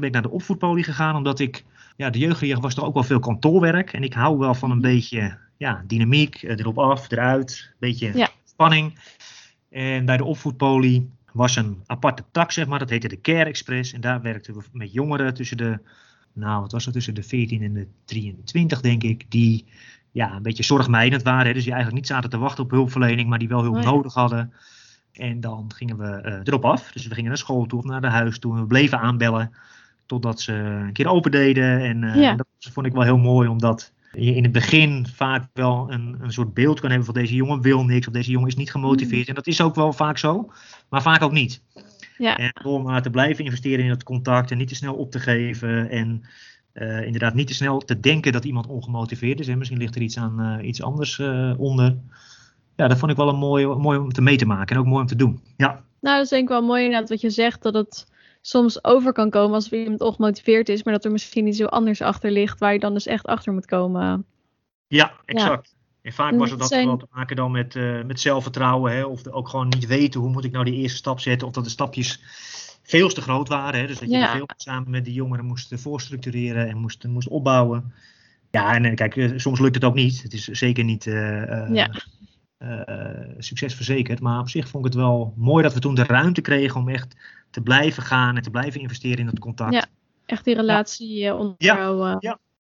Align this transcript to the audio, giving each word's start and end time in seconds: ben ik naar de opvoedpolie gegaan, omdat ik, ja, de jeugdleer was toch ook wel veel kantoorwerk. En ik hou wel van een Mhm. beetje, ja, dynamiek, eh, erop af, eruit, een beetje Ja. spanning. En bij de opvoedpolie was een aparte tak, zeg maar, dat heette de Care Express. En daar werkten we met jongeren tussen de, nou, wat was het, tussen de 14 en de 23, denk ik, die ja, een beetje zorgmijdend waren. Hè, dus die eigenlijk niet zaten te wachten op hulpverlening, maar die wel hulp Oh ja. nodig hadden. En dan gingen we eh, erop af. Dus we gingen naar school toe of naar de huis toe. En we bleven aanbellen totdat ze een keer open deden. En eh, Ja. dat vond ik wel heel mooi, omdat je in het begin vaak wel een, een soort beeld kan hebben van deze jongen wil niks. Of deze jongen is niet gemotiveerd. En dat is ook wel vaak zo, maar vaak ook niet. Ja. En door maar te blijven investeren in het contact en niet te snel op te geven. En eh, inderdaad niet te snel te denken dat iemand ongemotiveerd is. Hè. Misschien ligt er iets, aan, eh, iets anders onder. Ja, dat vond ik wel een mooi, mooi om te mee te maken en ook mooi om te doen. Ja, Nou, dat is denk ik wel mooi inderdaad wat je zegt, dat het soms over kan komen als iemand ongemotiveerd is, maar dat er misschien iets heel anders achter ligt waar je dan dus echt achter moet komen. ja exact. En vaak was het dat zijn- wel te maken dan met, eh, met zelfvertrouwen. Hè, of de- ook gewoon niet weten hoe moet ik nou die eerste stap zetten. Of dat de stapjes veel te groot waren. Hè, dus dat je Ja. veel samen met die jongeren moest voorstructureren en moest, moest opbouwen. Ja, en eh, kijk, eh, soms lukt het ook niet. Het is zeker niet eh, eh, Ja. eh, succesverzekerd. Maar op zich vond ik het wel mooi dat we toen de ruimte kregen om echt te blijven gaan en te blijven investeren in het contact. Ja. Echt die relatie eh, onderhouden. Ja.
ben 0.00 0.08
ik 0.08 0.14
naar 0.14 0.22
de 0.22 0.30
opvoedpolie 0.30 0.84
gegaan, 0.84 1.16
omdat 1.16 1.38
ik, 1.38 1.64
ja, 1.96 2.10
de 2.10 2.18
jeugdleer 2.18 2.60
was 2.60 2.74
toch 2.74 2.84
ook 2.84 2.94
wel 2.94 3.02
veel 3.02 3.18
kantoorwerk. 3.20 3.92
En 3.92 4.02
ik 4.02 4.12
hou 4.14 4.38
wel 4.38 4.54
van 4.54 4.70
een 4.70 4.76
Mhm. 4.78 4.86
beetje, 4.86 5.38
ja, 5.56 5.82
dynamiek, 5.86 6.42
eh, 6.42 6.58
erop 6.58 6.78
af, 6.78 7.10
eruit, 7.10 7.66
een 7.70 7.76
beetje 7.78 8.10
Ja. 8.18 8.28
spanning. 8.44 8.98
En 9.70 10.04
bij 10.04 10.16
de 10.16 10.24
opvoedpolie 10.24 11.10
was 11.32 11.56
een 11.56 11.82
aparte 11.86 12.24
tak, 12.32 12.52
zeg 12.52 12.66
maar, 12.66 12.78
dat 12.78 12.90
heette 12.90 13.08
de 13.08 13.20
Care 13.20 13.44
Express. 13.44 13.92
En 13.92 14.00
daar 14.00 14.22
werkten 14.22 14.54
we 14.54 14.60
met 14.72 14.92
jongeren 14.92 15.34
tussen 15.34 15.56
de, 15.56 15.78
nou, 16.32 16.60
wat 16.60 16.72
was 16.72 16.84
het, 16.84 16.94
tussen 16.94 17.14
de 17.14 17.22
14 17.22 17.62
en 17.62 17.72
de 17.74 17.86
23, 18.04 18.80
denk 18.80 19.02
ik, 19.02 19.24
die 19.28 19.64
ja, 20.12 20.34
een 20.34 20.42
beetje 20.42 20.62
zorgmijdend 20.62 21.22
waren. 21.22 21.46
Hè, 21.46 21.52
dus 21.52 21.62
die 21.62 21.72
eigenlijk 21.72 22.02
niet 22.02 22.12
zaten 22.12 22.30
te 22.30 22.38
wachten 22.38 22.64
op 22.64 22.70
hulpverlening, 22.70 23.28
maar 23.28 23.38
die 23.38 23.48
wel 23.48 23.62
hulp 23.62 23.76
Oh 23.76 23.82
ja. 23.82 23.90
nodig 23.90 24.14
hadden. 24.14 24.52
En 25.12 25.40
dan 25.40 25.72
gingen 25.74 25.96
we 25.98 26.06
eh, 26.06 26.40
erop 26.44 26.64
af. 26.64 26.92
Dus 26.92 27.06
we 27.06 27.14
gingen 27.14 27.28
naar 27.28 27.38
school 27.38 27.66
toe 27.66 27.78
of 27.78 27.84
naar 27.84 28.00
de 28.00 28.06
huis 28.06 28.38
toe. 28.38 28.54
En 28.54 28.60
we 28.60 28.66
bleven 28.66 29.00
aanbellen 29.00 29.52
totdat 30.10 30.40
ze 30.40 30.52
een 30.52 30.92
keer 30.92 31.08
open 31.08 31.30
deden. 31.30 31.80
En 31.80 32.04
eh, 32.04 32.20
Ja. 32.20 32.34
dat 32.34 32.46
vond 32.72 32.86
ik 32.86 32.92
wel 32.92 33.02
heel 33.02 33.18
mooi, 33.18 33.48
omdat 33.48 33.92
je 34.12 34.34
in 34.34 34.42
het 34.42 34.52
begin 34.52 35.06
vaak 35.14 35.48
wel 35.52 35.86
een, 35.92 36.16
een 36.20 36.32
soort 36.32 36.54
beeld 36.54 36.80
kan 36.80 36.88
hebben 36.88 37.06
van 37.06 37.14
deze 37.14 37.34
jongen 37.34 37.60
wil 37.60 37.84
niks. 37.84 38.06
Of 38.06 38.12
deze 38.12 38.30
jongen 38.30 38.48
is 38.48 38.56
niet 38.56 38.70
gemotiveerd. 38.70 39.28
En 39.28 39.34
dat 39.34 39.46
is 39.46 39.60
ook 39.60 39.74
wel 39.74 39.92
vaak 39.92 40.18
zo, 40.18 40.52
maar 40.88 41.02
vaak 41.02 41.22
ook 41.22 41.32
niet. 41.32 41.62
Ja. 42.18 42.36
En 42.36 42.52
door 42.62 42.82
maar 42.82 43.02
te 43.02 43.10
blijven 43.10 43.44
investeren 43.44 43.84
in 43.84 43.90
het 43.90 44.02
contact 44.02 44.50
en 44.50 44.58
niet 44.58 44.68
te 44.68 44.74
snel 44.74 44.94
op 44.94 45.10
te 45.10 45.18
geven. 45.18 45.90
En 45.90 46.22
eh, 46.72 47.04
inderdaad 47.04 47.34
niet 47.34 47.46
te 47.46 47.54
snel 47.54 47.78
te 47.78 48.00
denken 48.00 48.32
dat 48.32 48.44
iemand 48.44 48.66
ongemotiveerd 48.66 49.40
is. 49.40 49.46
Hè. 49.46 49.56
Misschien 49.56 49.78
ligt 49.78 49.94
er 49.94 50.02
iets, 50.02 50.18
aan, 50.18 50.40
eh, 50.40 50.66
iets 50.66 50.82
anders 50.82 51.20
onder. 51.56 51.96
Ja, 52.76 52.88
dat 52.88 52.98
vond 52.98 53.10
ik 53.10 53.16
wel 53.16 53.28
een 53.28 53.38
mooi, 53.38 53.66
mooi 53.66 53.98
om 53.98 54.12
te 54.12 54.22
mee 54.22 54.36
te 54.36 54.46
maken 54.46 54.74
en 54.74 54.82
ook 54.82 54.88
mooi 54.88 55.00
om 55.00 55.06
te 55.06 55.16
doen. 55.16 55.40
Ja, 55.56 55.82
Nou, 56.00 56.16
dat 56.16 56.24
is 56.24 56.30
denk 56.30 56.42
ik 56.42 56.48
wel 56.48 56.62
mooi 56.62 56.84
inderdaad 56.84 57.08
wat 57.08 57.20
je 57.20 57.30
zegt, 57.30 57.62
dat 57.62 57.74
het 57.74 58.06
soms 58.40 58.84
over 58.84 59.12
kan 59.12 59.30
komen 59.30 59.54
als 59.54 59.70
iemand 59.72 60.00
ongemotiveerd 60.00 60.68
is, 60.68 60.82
maar 60.82 60.92
dat 60.94 61.04
er 61.04 61.10
misschien 61.10 61.46
iets 61.46 61.58
heel 61.58 61.68
anders 61.70 62.00
achter 62.02 62.30
ligt 62.30 62.58
waar 62.58 62.72
je 62.72 62.78
dan 62.78 62.94
dus 62.94 63.06
echt 63.06 63.26
achter 63.26 63.52
moet 63.52 63.66
komen. 63.66 64.24
ja 64.86 65.12
exact. 65.24 65.74
En 66.02 66.12
vaak 66.12 66.34
was 66.34 66.50
het 66.50 66.58
dat 66.58 66.68
zijn- 66.68 66.86
wel 66.86 66.96
te 66.96 67.06
maken 67.10 67.36
dan 67.36 67.50
met, 67.50 67.76
eh, 67.76 68.02
met 68.02 68.20
zelfvertrouwen. 68.20 68.92
Hè, 68.92 69.04
of 69.04 69.22
de- 69.22 69.32
ook 69.32 69.48
gewoon 69.48 69.68
niet 69.68 69.86
weten 69.86 70.20
hoe 70.20 70.30
moet 70.30 70.44
ik 70.44 70.52
nou 70.52 70.64
die 70.64 70.74
eerste 70.74 70.96
stap 70.96 71.20
zetten. 71.20 71.46
Of 71.48 71.52
dat 71.54 71.64
de 71.64 71.70
stapjes 71.70 72.20
veel 72.82 73.08
te 73.08 73.20
groot 73.20 73.48
waren. 73.48 73.80
Hè, 73.80 73.86
dus 73.86 73.98
dat 73.98 74.10
je 74.10 74.16
Ja. 74.16 74.32
veel 74.36 74.48
samen 74.56 74.90
met 74.90 75.04
die 75.04 75.14
jongeren 75.14 75.44
moest 75.44 75.72
voorstructureren 75.80 76.68
en 76.68 76.76
moest, 76.76 77.04
moest 77.06 77.28
opbouwen. 77.28 77.92
Ja, 78.50 78.74
en 78.74 78.84
eh, 78.84 78.94
kijk, 78.94 79.16
eh, 79.16 79.30
soms 79.36 79.60
lukt 79.60 79.74
het 79.74 79.84
ook 79.84 79.94
niet. 79.94 80.22
Het 80.22 80.32
is 80.32 80.44
zeker 80.44 80.84
niet 80.84 81.06
eh, 81.06 81.42
eh, 81.42 81.74
Ja. 81.74 81.90
eh, 82.58 83.28
succesverzekerd. 83.38 84.20
Maar 84.20 84.40
op 84.40 84.48
zich 84.48 84.68
vond 84.68 84.86
ik 84.86 84.92
het 84.92 85.00
wel 85.00 85.34
mooi 85.36 85.62
dat 85.62 85.74
we 85.74 85.80
toen 85.80 85.94
de 85.94 86.04
ruimte 86.04 86.40
kregen 86.40 86.80
om 86.80 86.88
echt 86.88 87.16
te 87.50 87.60
blijven 87.60 88.02
gaan 88.02 88.36
en 88.36 88.42
te 88.42 88.50
blijven 88.50 88.80
investeren 88.80 89.18
in 89.18 89.26
het 89.26 89.38
contact. 89.38 89.72
Ja. 89.72 89.84
Echt 90.26 90.44
die 90.44 90.54
relatie 90.54 91.26
eh, 91.26 91.38
onderhouden. 91.38 92.16
Ja. 92.20 92.38